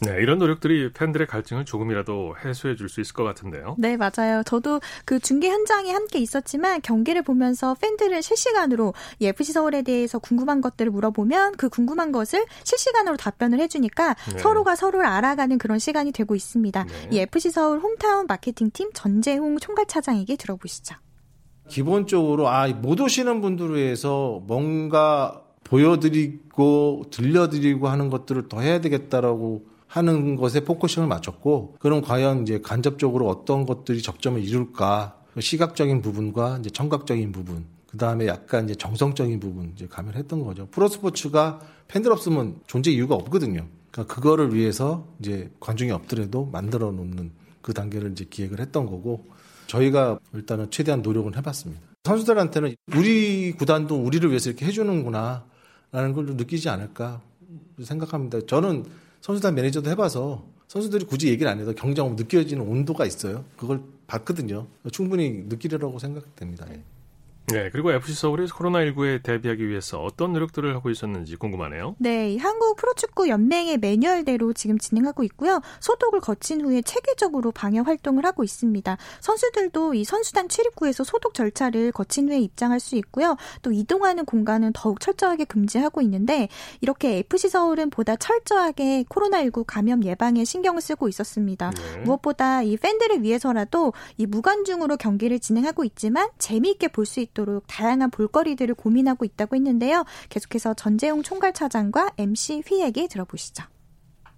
[0.00, 3.76] 네, 이런 노력들이 팬들의 갈증을 조금이라도 해소해 줄 수 있을 것 같은데요.
[3.78, 4.42] 네, 맞아요.
[4.44, 10.60] 저도 그 중계 현장에 함께 있었지만 경기를 보면서 팬들을 실시간으로 이 FC 서울에 대해서 궁금한
[10.60, 14.38] 것들을 물어보면 그 궁금한 것을 실시간으로 답변을 해주니까 네.
[14.38, 16.84] 서로가 서로를 알아가는 그런 시간이 되고 있습니다.
[16.84, 17.08] 네.
[17.10, 20.96] 이 FC 서울 홈타운 마케팅팀 전재홍 총괄 차장에게 들어보시죠.
[21.68, 30.34] 기본적으로 아, 못 오시는 분들을 위해서 뭔가 보여드리고 들려드리고 하는 것들을 더 해야 되겠다라고 하는
[30.34, 37.30] 것에 focusing을 맞췄고 그럼 과연 이제 간접적으로 어떤 것들이 접점을 이룰까 시각적인 부분과 이제 청각적인
[37.30, 40.66] 부분 그 다음에 약간 이제 정성적인 부분 이제 가미했던 거죠.
[40.72, 43.68] 프로스포츠가 팬들 없으면 존재 이유가 없거든요.
[43.92, 47.30] 그러니까 그거를 위해서 이제 관중이 없더라도 만들어 놓는
[47.62, 49.24] 그 단계를 이제 기획을 했던 거고
[49.68, 51.80] 저희가 일단은 최대한 노력은 해봤습니다.
[52.02, 55.44] 선수들한테는 우리 구단도 우리를 위해서 이렇게 해주는구나
[55.92, 57.20] 라는 걸 느끼지 않을까
[57.80, 58.40] 생각합니다.
[58.48, 63.42] 저는 선수단 매니저도 해봐서 선수들이 굳이 얘기를 안 해도 경기장 느껴지는 온도가 있어요.
[63.56, 64.66] 그걸 봤거든요.
[64.92, 66.66] 충분히 느끼리라고 생각됩니다.
[66.70, 66.82] 예.
[67.48, 71.94] 네, 그리고 FC 서울이 코로나19에 대비하기 위해서 어떤 노력들을 하고 있었는지 궁금하네요.
[71.98, 75.60] 네, 한국 프로축구 연맹의 매뉴얼대로 지금 진행하고 있고요.
[75.80, 78.96] 소독을 거친 후에 체계적으로 방역 활동을 하고 있습니다.
[79.20, 83.36] 선수들도 이 선수단 출입구에서 소독 절차를 거친 후에 입장할 수 있고요.
[83.60, 86.48] 또 이동하는 공간은 더욱 철저하게 금지하고 있는데
[86.80, 91.70] 이렇게 FC 서울은 보다 철저하게 코로나19 감염 예방에 신경을 쓰고 있었습니다.
[91.70, 92.00] 네.
[92.00, 98.10] 무엇보다 이 팬들을 위해서라도 이 무관중으로 경기를 진행하고 있지만 재미있게 볼 수 있도록 있도록 다양한
[98.10, 100.04] 볼거리들을 고민하고 있다고 했는데요.
[100.28, 103.64] 계속해서 전재용 총괄 차장과 MC 휘에게 들어보시죠.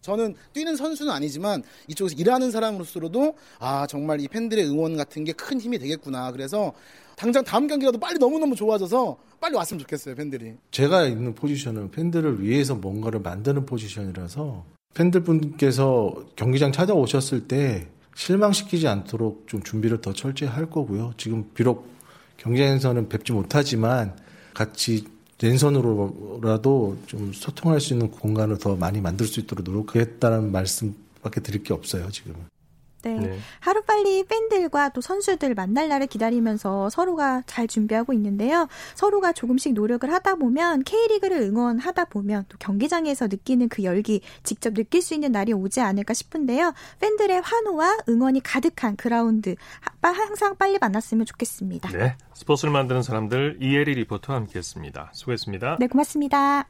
[0.00, 5.60] 저는 뛰는 선수는 아니지만 이쪽에서 일하는 사람으로서도 아 정말 이 팬들의 응원 같은 게 큰
[5.60, 6.32] 힘이 되겠구나.
[6.32, 6.72] 그래서
[7.16, 10.54] 당장 다음 경기라도 빨리 너무너무 좋아져서 빨리 왔으면 좋겠어요, 팬들이.
[10.70, 19.62] 제가 있는 포지션은 팬들을 위해서 뭔가를 만드는 포지션이라서 팬들분께서 경기장 찾아오셨을 때 실망시키지 않도록 좀
[19.62, 21.12] 준비를 더 철저히 할 거고요.
[21.18, 21.95] 지금 비록
[22.38, 24.14] 경기장에서는 뵙지 못하지만
[24.54, 25.04] 같이
[25.40, 31.74] 랜선으로라도 좀 소통할 수 있는 공간을 더 많이 만들 수 있도록 노력하겠다는 말씀밖에 드릴 게
[31.74, 32.55] 없어요, 지금은.
[33.02, 33.14] 네.
[33.18, 33.38] 네.
[33.60, 38.68] 하루빨리 팬들과 또 선수들 만날 날을 기다리면서 서로가 잘 준비하고 있는데요.
[38.94, 45.02] 서로가 조금씩 노력을 하다 보면 K리그를 응원하다 보면 또 경기장에서 느끼는 그 열기 직접 느낄
[45.02, 46.72] 수 있는 날이 오지 않을까 싶은데요.
[47.00, 49.54] 팬들의 환호와 응원이 가득한 그라운드
[50.00, 51.90] 항상 빨리 만났으면 좋겠습니다.
[51.90, 52.16] 네.
[52.34, 55.10] 스포츠를 만드는 사람들 이혜리 리포터와 함께했습니다.
[55.12, 55.76] 수고했습니다.
[55.80, 56.68] 네, 고맙습니다.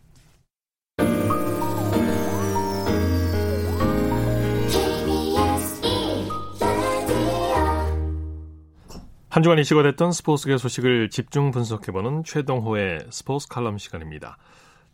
[9.36, 14.38] 한 주간 이슈가 됐던 스포츠계 소식을 집중 분석해보는 최동호의 스포츠 칼럼 시간입니다.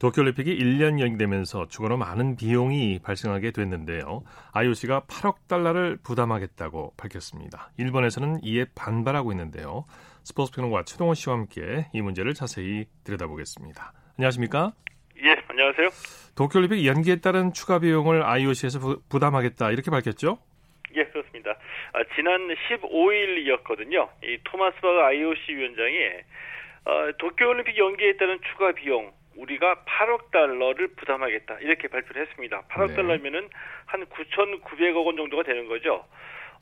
[0.00, 4.24] 도쿄올림픽이 1년 연기되면서 추가로 많은 비용이 발생하게 됐는데요.
[4.50, 7.70] IOC가 8억 달러를 부담하겠다고 밝혔습니다.
[7.76, 9.84] 일본에서는 이에 반발하고 있는데요.
[10.24, 13.92] 스포츠 평론가 최동호 씨와 함께 이 문제를 자세히 들여다보겠습니다.
[14.18, 14.72] 안녕하십니까?
[15.22, 15.88] 예, 안녕하세요.
[16.34, 20.38] 도쿄올림픽 연기에 따른 추가 비용을 IOC에서 부, 담하겠다 이렇게 밝혔죠?
[21.94, 24.08] 아, 지난 15일이었거든요.
[24.24, 25.98] 이 토마스 바가 IOC 위원장이
[26.84, 32.62] 어, 도쿄올림픽 연기에 따른 추가 비용 우리가 8억 달러를 부담하겠다 이렇게 발표를 했습니다.
[32.68, 32.94] 8억 네.
[32.96, 33.48] 달러면은
[33.86, 36.04] 한 9,900억 원 정도가 되는 거죠.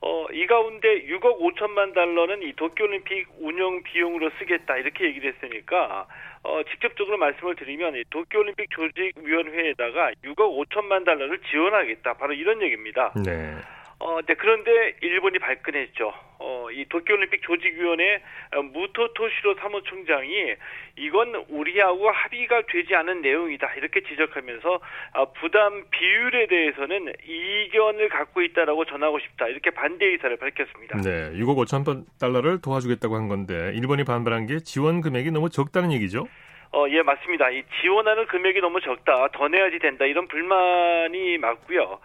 [0.03, 6.07] 어, 이 가운데 6억 5천만 달러는 이 도쿄올림픽 운영 비용으로 쓰겠다 이렇게 얘기를 했으니까
[6.43, 13.13] 어, 직접적으로 말씀을 드리면 이 도쿄올림픽 조직위원회에다가 6억 5천만 달러를 지원하겠다 바로 이런 얘기입니다.
[13.25, 13.57] 네.
[14.01, 16.13] 어, 네, 그런데 일본이 발끈했죠.
[16.39, 18.23] 어, 이 도쿄올림픽 조직위원회
[18.57, 20.55] 어, 무토 토시로 사무총장이
[20.97, 24.81] 이건 우리하고 합의가 되지 않은 내용이다 이렇게 지적하면서
[25.15, 30.97] 어, 부담 비율에 대해서는 이견을 갖고 있다라고 전하고 싶다 이렇게 반대 의사를 밝혔습니다.
[31.03, 36.27] 네, 6억 5천 달러를 도와주겠다고 한 건데 일본이 반발한 게 지원 금액이 너무 적다는 얘기죠?
[36.73, 37.51] 어, 예, 맞습니다.
[37.51, 41.99] 이 지원하는 금액이 너무 적다, 더 내야지 된다 이런 불만이 맞고요.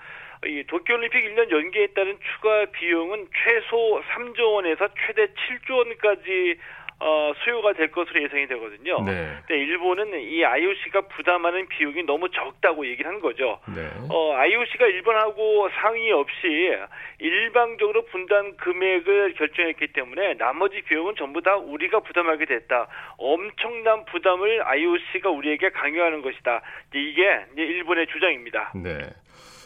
[0.46, 6.58] 이 도쿄올림픽 1년 연기에 따른 추가 비용은 최소 3조 원에서 최대 7조 원까지
[6.98, 9.02] 어, 수요가 될 것으로 예상이 되거든요.
[9.04, 9.38] 네.
[9.46, 13.60] 근데 일본은 이 IOC가 부담하는 비용이 너무 적다고 얘기를 한 거죠.
[13.76, 13.90] 네.
[14.10, 16.74] 어, IOC가 일본하고 상의 없이
[17.20, 22.88] 일방적으로 분담 금액을 결정했기 때문에 나머지 비용은 전부 다 우리가 부담하게 됐다.
[23.18, 26.62] 엄청난 부담을 IOC가 우리에게 강요하는 것이다.
[26.94, 28.72] 이게 일본의 주장입니다.
[28.74, 29.10] 네.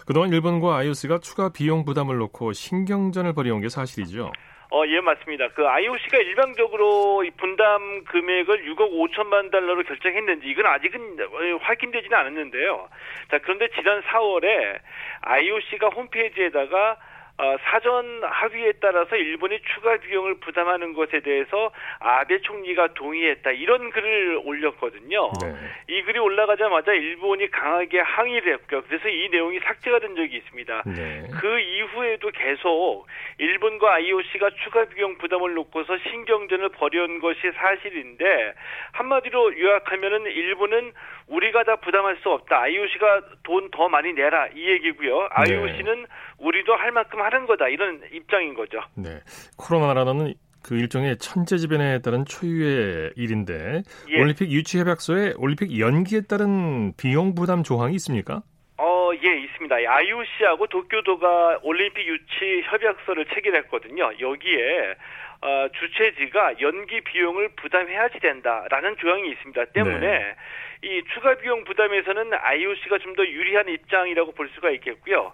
[0.10, 4.32] 그동안 일본과 IOC가 추가 비용 부담을 놓고 신경전을 벌여온 게 사실이죠.
[4.72, 5.50] 어, 예, 맞습니다.
[5.50, 11.15] 그 IOC가 일방적으로 이 분담 금액을 6억 5천만 달러로 결정했는지 이건 아직은
[11.62, 12.89] 확인되지는 않았는데요.
[13.30, 14.80] 자, 그런데 지난 4월에
[15.22, 16.98] IOC가 홈페이지에다가
[17.39, 24.41] 어, 사전 합의에 따라서 일본이 추가 비용을 부담하는 것에 대해서 아베 총리가 동의했다 이런 글을
[24.43, 25.32] 올렸거든요.
[25.41, 25.56] 네.
[25.88, 28.84] 이 글이 올라가자마자 일본이 강하게 항의를 했고요.
[28.89, 30.84] 그래서 이 내용이 삭제가 된 적이 있습니다.
[30.88, 31.28] 네.
[31.39, 38.54] 그 이후에도 계속 일본과 IOC가 추가 비용 부담을 놓고서 신경전을 벌여온 것이 사실인데
[38.91, 40.91] 한마디로 요약하면은 일본은
[41.28, 42.60] 우리가 다 부담할 수 없다.
[42.63, 45.28] IOC가 돈 더 많이 내라 이 얘기고요.
[45.32, 46.08] IOC는 네.
[46.39, 48.82] 우리도 할 만큼 하는 거다 이런 입장인 거죠.
[48.96, 49.20] 네,
[49.58, 54.20] 코로나라는 그 일종의 천재지변에 따른 초유의 일인데 예.
[54.20, 58.42] 올림픽 유치 협약서에 올림픽 연기에 따른 비용 부담 조항이 있습니까?
[58.78, 59.76] 어, 예, 있습니다.
[59.76, 64.12] IOC하고 도쿄도가 올림픽 유치 협약서를 체결했거든요.
[64.20, 64.96] 여기에
[65.42, 69.65] 어, 주최지가 연기 비용을 부담해야지 된다라는 조항이 있습니다.
[69.65, 70.36] 때문에 네.
[70.84, 75.34] 이 추가 비용 부담에서는 IOC가 좀 더 유리한 입장이라고 볼 수가 있겠고요.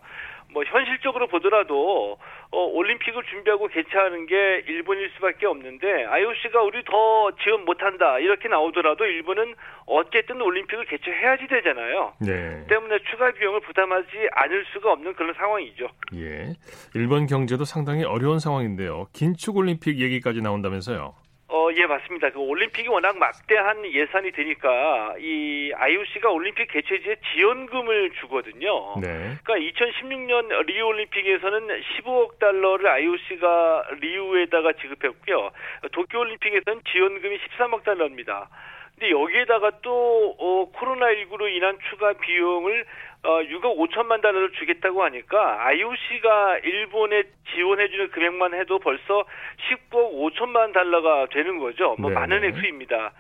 [0.56, 2.18] 뭐 현실적으로 보더라도
[2.52, 9.04] 어, 올림픽을 준비하고 개최하는 게 일본일 수밖에 없는데 IOC가 우리 더 지원 못한다 이렇게 나오더라도
[9.04, 9.54] 일본은
[9.86, 12.14] 어쨌든 올림픽을 개최해야지 되잖아요.
[12.22, 12.66] 네.
[12.70, 15.90] 때문에 추가 비용을 부담하지 않을 수가 없는 그런 상황이죠.
[16.16, 16.54] 예,
[16.96, 19.08] 일본 경제도 상당히 어려운 상황인데요.
[19.12, 21.25] 긴축 올림픽 얘기까지 나온다면서요.
[21.56, 22.32] 어, 예, 맞습니다.
[22.32, 29.00] 그 올림픽이 워낙 막대한 예산이 되니까 이 IOC가 올림픽 개최지에 지원금을 주거든요.
[29.00, 29.38] 네.
[29.42, 35.52] 그러니까 2016년 리우 올림픽에서는 15억 달러를 IOC가 리우에다가 지급했고요.
[35.94, 38.50] 도쿄 올림픽에서는 지원금이 13억 달러입니다.
[38.98, 42.86] 근데 여기에다가 또 어, 코로나19로 인한 추가 비용을
[43.24, 49.26] 어, 6억 5천만 달러를 주겠다고 하니까 IOC가 일본에 지원해주는 금액만 해도 벌써
[49.70, 51.96] 19억 5천만 달러가 되는 거죠.
[52.00, 52.16] 뭐 네.
[52.16, 53.12] 많은 액수입니다.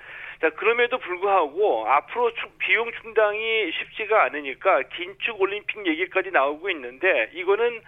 [0.41, 7.81] 자, 그럼에도 불구하고 앞으로 비용 충당이 쉽지가 않으니까 긴축 올림픽 얘기까지 나오고 있는데 이거는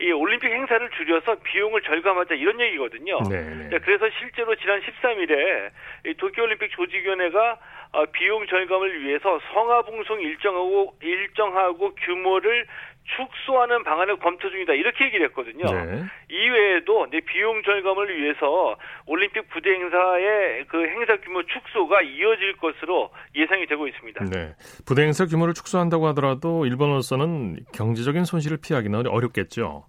[0.00, 3.18] 이 올림픽 행사를 줄여서 비용을 절감하자 이런 얘기거든요.
[3.28, 3.68] 네.
[3.70, 5.70] 자, 그래서 실제로 지난 13일에
[6.06, 7.58] 이 도쿄올림픽 조직위원회가
[7.92, 12.66] 어, 비용 절감을 위해서 성화봉송 일정하고 일정하고 규모를
[13.16, 15.64] 축소하는 방안을 검토 중이다 이렇게 얘기를 했거든요.
[15.64, 16.04] 네.
[16.28, 23.66] 이외에도 이제 비용 절감을 위해서 올림픽 부대 행사의 그 행사 규모 축소가 이어질 것으로 예상이
[23.66, 24.24] 되고 있습니다.
[24.26, 24.54] 네.
[24.86, 29.86] 부대 행사 규모를 축소한다고 하더라도 일본으로서는 경제적인 손실을 피하기는 어렵겠죠.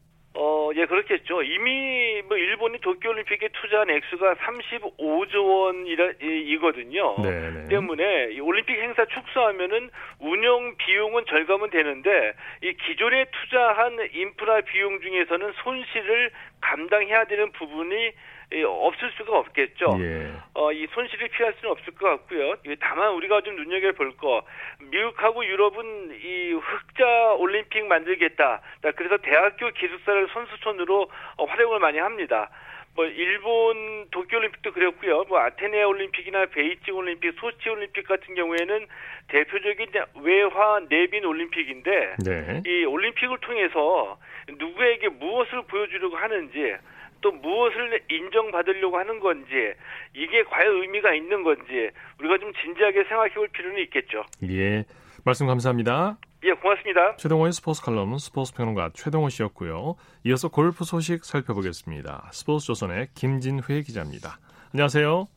[1.10, 1.42] 예, 그렇겠죠.
[1.42, 7.16] 이미 뭐 일본이 도쿄올림픽에 투자한 액수가 35조 원이거든요.
[7.22, 7.68] 네네.
[7.70, 15.54] 때문에 이 올림픽 행사 축소하면은 운영 비용은 절감은 되는데 이 기존에 투자한 인프라 비용 중에서는
[15.64, 18.12] 손실을 감당해야 되는 부분이
[18.52, 19.98] 예, 없을 수가 없겠죠.
[20.00, 20.32] 예.
[20.56, 22.56] 어, 이 손실을 피할 수는 없을 것 같고요.
[22.80, 24.42] 다만 우리가 좀 눈여겨볼 거,
[24.80, 28.62] 미국하고 유럽은 이 흑자 올림픽 만들겠다.
[28.96, 32.50] 그래서 대학교 기숙사를 선수촌으로 어, 활용을 많이 합니다.
[33.00, 35.24] 뭐 일본 도쿄올림픽도 그랬고요.
[35.30, 38.88] 뭐 아테네 올림픽이나 베이징 올림픽, 소치 올림픽 같은 경우에는
[39.30, 39.88] 대표적인
[40.22, 42.62] 외화 내빈 올림픽인데 네.
[42.66, 46.76] 이 올림픽을 통해서 누구에게 무엇을 보여주려고 하는지
[47.22, 49.74] 또 무엇을 인정받으려고 하는 건지
[50.14, 54.26] 이게 과연 의미가 있는 건지 우리가 좀 진지하게 생각해 볼 필요는 있겠죠.
[54.44, 54.84] 예.
[55.24, 56.18] 말씀 감사합니다.
[56.44, 57.18] 예, 고맙습니다.
[57.18, 59.96] 최동호의 스포츠 칼럼 스포츠 평론가 최동호 씨였고요.
[60.26, 62.30] 이어서 골프 소식 살펴보겠습니다.
[62.32, 64.40] 스포츠 조선의 김진회 기자입니다.
[64.74, 65.28] 안녕하세요.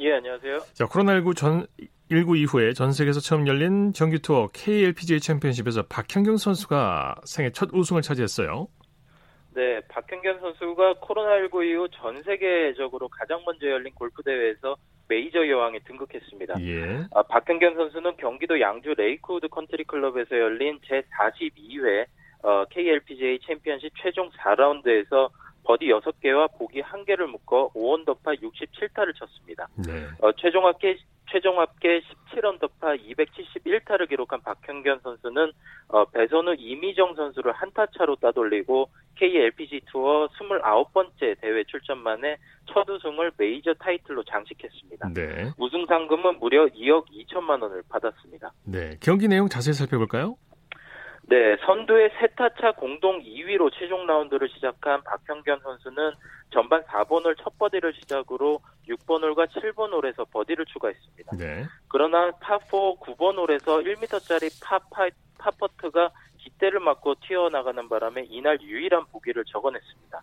[0.00, 0.58] 예, 안녕하세요.
[0.72, 1.66] 자, 코로나19 전
[2.10, 8.02] 19 이후에 전 세계에서 처음 열린 정규 투어 KLPGA 챔피언십에서 박현경 선수가 생애 첫 우승을
[8.02, 8.66] 차지했어요.
[9.54, 14.76] 네, 박현경 선수가 코로나19 이후 전 세계적으로 가장 먼저 열린 골프 대회에서
[15.08, 16.60] 메이저 여왕에 등극했습니다.
[16.62, 17.06] 예.
[17.14, 22.06] 아, 박현경 선수는 경기도 양주 레이크우드 컨트리 클럽에서 열린 제42회
[22.42, 25.30] 어, KLPGA 챔피언십 최종 4라운드에서
[25.64, 29.68] 버디 6개와 보기 1개를 묶어 5언더파 67타를 쳤습니다.
[29.86, 30.06] 네.
[30.20, 30.96] 어, 최종 합계
[31.30, 35.52] 최종 합계 17언더파 271타를 기록한 박현경 선수는
[35.88, 43.32] 어, 배선우 이미정 선수를 한타 차로 따돌리고 KLPGA 투어 29번째 대회 출전 만에 첫 우승을
[43.36, 45.10] 메이저 타이틀로 장식했습니다.
[45.14, 45.50] 네.
[45.58, 48.52] 우승 상금은 무려 2억 2천만 원을 받았습니다.
[48.64, 50.36] 네, 경기 내용 자세히 살펴볼까요?
[51.30, 56.12] 네, 선두의 세타차 공동 2위로 최종 라운드를 시작한 박현경 선수는
[56.50, 61.36] 전반 4번 홀 첫 버디를 시작으로 6번 홀과 7번 홀에서 버디를 추가했습니다.
[61.36, 61.66] 네.
[61.88, 66.10] 그러나 파4 9번 홀에서 1m짜리 파, 파, 파퍼트가
[66.58, 70.22] 깃대를 맞고 튀어나가는 바람에 이날 유일한 보기를 적어냈습니다.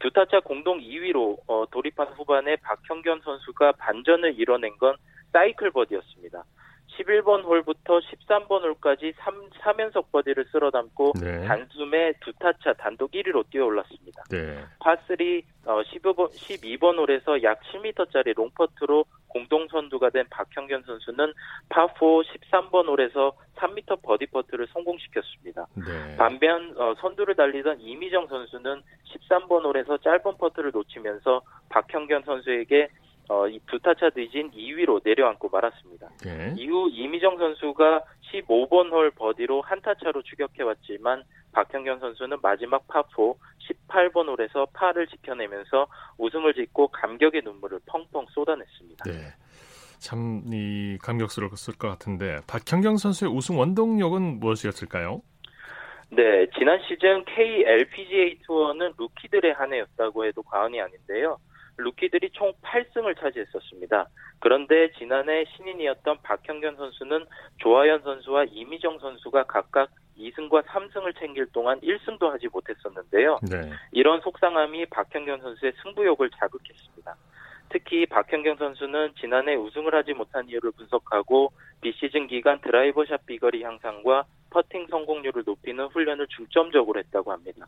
[0.00, 4.96] 두 타차 공동 2위로 어, 돌입한 후반에 박현경 선수가 반전을 이뤄낸 건
[5.32, 6.44] 사이클 버디였습니다.
[6.98, 11.46] 11번 홀부터 13번 홀까지 3, 3연속 버디를 쓸어 담고 네.
[11.46, 14.24] 단숨에 두 타차 단독 1위로 뛰어올랐습니다.
[14.30, 14.58] 네.
[14.80, 21.32] 파3 어, 15번, 12번 홀에서 약 7m짜리 롱퍼트로 공동 선두가 된 박현경 선수는
[21.70, 25.66] 파4 13번 홀에서 3m 버디 퍼트를 성공시켰습니다.
[25.74, 26.16] 네.
[26.16, 28.82] 반면 어, 선두를 달리던 이미정 선수는
[29.30, 32.88] 13번 홀에서 짧은 퍼트를 놓치면서 박현경 선수에게
[33.30, 36.08] 어, 이 두 타차 뒤진 2위로 내려앉고 말았습니다.
[36.24, 36.52] 네.
[36.56, 43.36] 이후 이미정 선수가 15번 홀 버디로 한타 차로 추격해왔지만 박형경 선수는 마지막 파4
[43.88, 45.86] 18번 홀에서 파를 지켜내면서
[46.18, 49.04] 우승을 짓고 감격의 눈물을 펑펑 쏟아냈습니다.
[49.04, 49.12] 네.
[50.00, 55.20] 참, 이, 감격스러웠을 것 같은데, 박형경 선수의 우승 원동력은 무엇이었을까요?
[56.08, 61.38] 네, 지난 시즌 KLPGA 투어는 루키들의 한 해였다고 해도 과언이 아닌데요.
[61.82, 64.08] 루키들이 총 8승을 차지했었습니다.
[64.38, 67.26] 그런데 지난해 신인이었던 박형견 선수는
[67.58, 73.38] 조하연 선수와 이미정 선수가 각각 2승과 3승을 챙길 동안 1승도 하지 못했었는데요.
[73.50, 73.70] 네.
[73.92, 77.16] 이런 속상함이 박형견 선수의 승부욕을 자극했습니다.
[77.70, 84.88] 특히 박현경 선수는 지난해 우승을 하지 못한 이유를 분석하고 비시즌 기간 드라이버샷 비거리 향상과 퍼팅
[84.88, 87.66] 성공률을 높이는 훈련을 중점적으로 했다고 합니다.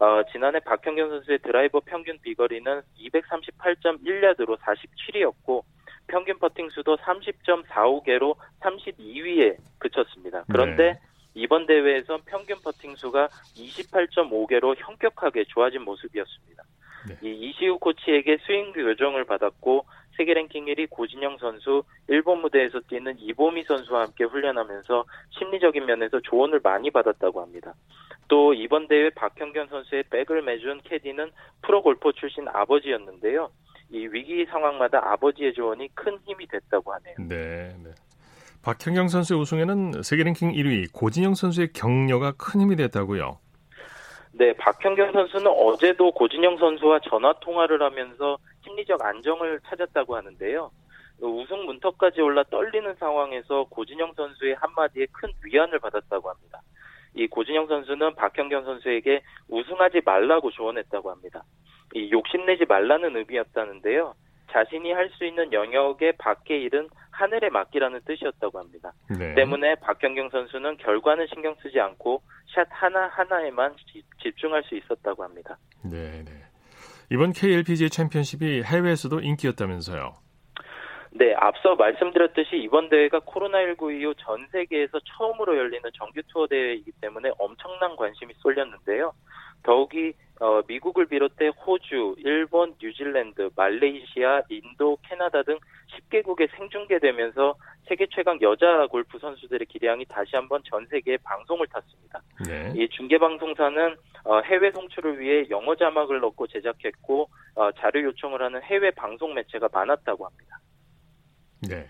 [0.00, 5.62] 어, 지난해 박현경 선수의 드라이버 평균 비거리는 238.1야드로 47위였고
[6.08, 10.44] 평균 퍼팅 수도 30.45개로 32위에 그쳤습니다.
[10.50, 11.00] 그런데 네.
[11.34, 16.62] 이번 대회에선 평균 퍼팅 수가 28.5개로 현격하게 좋아진 모습이었습니다.
[17.08, 17.16] 네.
[17.22, 19.86] 이 이시우 코치에게 스윙 교정을 받았고
[20.16, 26.60] 세계 랭킹 1위 고진영 선수, 일본 무대에서 뛰는 이보미 선수와 함께 훈련하면서 심리적인 면에서 조언을
[26.62, 27.74] 많이 받았다고 합니다.
[28.28, 31.30] 또 이번 대회 박형견 선수의 백을 매준 캐디는
[31.62, 33.50] 프로 골퍼 출신 아버지였는데요.
[33.90, 37.14] 이 위기 상황마다 아버지의 조언이 큰 힘이 됐다고 하네요.
[37.18, 37.90] 네, 네.
[38.62, 43.38] 박형경 선수의 우승에는 세계 랭킹 1위 고진영 선수의 격려가 큰 힘이 됐다고요.
[44.38, 50.70] 네, 박형경 선수는 어제도 고진영 선수와 전화 통화를 하면서 심리적 안정을 찾았다고 하는데요.
[51.20, 56.60] 우승 문턱까지 올라 떨리는 상황에서 고진영 선수의 한마디에 큰 위안을 받았다고 합니다.
[57.14, 61.42] 이 고진영 선수는 박형경 선수에게 우승하지 말라고 조언했다고 합니다.
[61.94, 64.14] 이 욕심내지 말라는 의미였다는데요.
[64.50, 68.92] 자신이 할 수 있는 영역의 밖의 일은 하늘에 맡기라는 뜻이었다고 합니다.
[69.18, 69.34] 네.
[69.34, 72.22] 때문에 박경경 선수는 결과는 신경 쓰지 않고
[72.54, 73.74] 샷 하나 하나에만
[74.22, 75.56] 집중할 수 있었다고 합니다.
[75.82, 76.32] 네, 네.
[77.10, 80.14] 이번 KLPGA 챔피언십이 해외에서도 인기였다면서요.
[81.12, 87.30] 네, 앞서 말씀드렸듯이 이번 대회가 코로나19 이후 전 세계에서 처음으로 열리는 정규 투어 대회이기 때문에
[87.38, 89.12] 엄청난 관심이 쏠렸는데요.
[89.66, 95.58] 더욱이 어, 미국을 비롯해 호주, 일본, 뉴질랜드, 말레이시아, 인도, 캐나다 등
[96.10, 97.54] 10개국에 생중계되면서
[97.88, 102.20] 세계 최강 여자 골프 선수들의 기량이 다시 한번 전 세계에 방송을 탔습니다.
[102.46, 102.72] 네.
[102.76, 108.62] 이 중계 방송사는 어, 해외 송출을 위해 영어 자막을 넣고 제작했고 어, 자료 요청을 하는
[108.62, 110.60] 해외 방송 매체가 많았다고 합니다.
[111.66, 111.88] 네.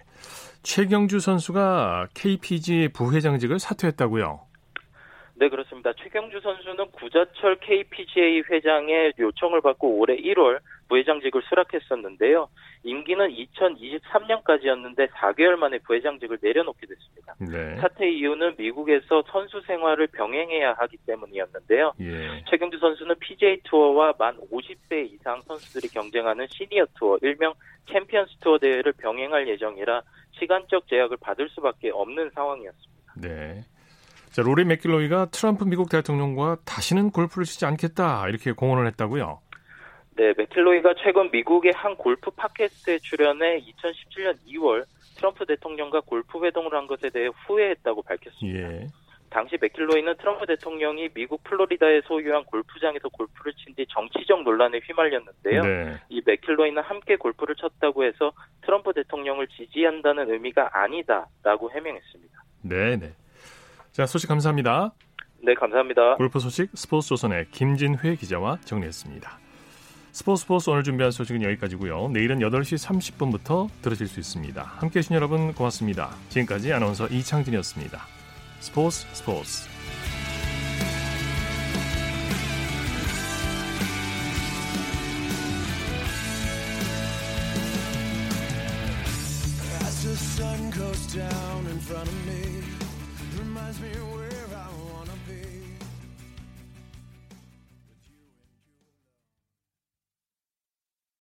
[0.63, 4.47] 최경주 선수가 KPG 부회장직을 사퇴했다고요.
[5.39, 5.93] 네, 그렇습니다.
[5.93, 12.49] 최경주 선수는 구자철 KPGA 회장의 요청을 받고 올해 1월 부회장직을 수락했었는데요.
[12.85, 17.35] 임기는 2023년까지였는데 4개월 만에 부회장직을 내려놓게 됐습니다.
[17.39, 17.77] 네.
[17.81, 21.93] 사퇴 이유는 미국에서 선수 생활을 병행해야 하기 때문이었는데요.
[22.01, 22.45] 예.
[22.49, 27.53] 최경주 선수는 PGA 투어와 만 50세 이상 선수들이 경쟁하는 시니어 투어, 일명
[27.93, 30.01] 챔피언스 투어 대회를 병행할 예정이라
[30.39, 33.13] 시간적 제약을 받을 수밖에 없는 상황이었습니다.
[33.21, 33.63] 네.
[34.37, 39.41] 자, 로리 맥킬로이가 트럼프 미국 대통령과 다시는 골프를 치지 않겠다 이렇게 공언을 했다고요.
[40.17, 44.85] 네, 맥킬로이가 최근 미국의 한 골프 팟캐스트에 출연해 2017년 2월
[45.17, 48.59] 트럼프 대통령과 골프 회동을 한 것에 대해 후회했다고 밝혔습니다.
[48.59, 48.87] 예.
[49.31, 55.63] 당시 맥킬로이는 트럼프 대통령이 미국 플로리다에 소유한 골프장에서 골프를 친 뒤 정치적 논란에 휘말렸는데요.
[55.63, 55.97] 네.
[56.11, 62.43] 이 맥킬로이는 함께 골프를 쳤다고 해서 트럼프 대통령을 지지한다는 의미가 아니다라고 해명했습니다.
[62.65, 63.15] 네, 네.
[63.97, 64.93] 자, 소식 감사합니다.
[65.43, 66.17] 네, 감사합니다.
[66.17, 69.39] 골프 소식 스포츠 조선의 김진회 기자와 정리했습니다.
[70.13, 72.09] 스포츠 스포츠 오늘 준비한 소식은 여기까지고요.
[72.09, 74.63] 내일은 8시 30분부터 들으실 수 있습니다.
[74.63, 76.11] 함께해 주신 여러분 고맙습니다.
[76.29, 77.99] 지금까지 아나운서 이창진이었습니다.
[78.61, 79.67] 스포츠 스포츠
[91.17, 91.46] down